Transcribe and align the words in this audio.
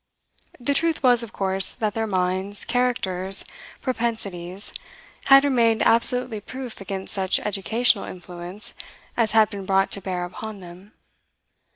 The 0.59 0.73
truth 0.73 1.03
was, 1.03 1.21
of 1.21 1.31
course, 1.31 1.75
that 1.75 1.93
their 1.93 2.07
minds, 2.07 2.65
characters, 2.65 3.45
propensities 3.81 4.73
had 5.25 5.43
remained 5.43 5.83
absolutely 5.83 6.41
proof 6.41 6.81
against 6.81 7.13
such 7.13 7.39
educational 7.39 8.05
influence 8.05 8.73
as 9.15 9.33
had 9.33 9.51
been 9.51 9.67
brought 9.67 9.91
to 9.91 10.01
bear 10.01 10.25
upon 10.25 10.59
them. 10.59 10.93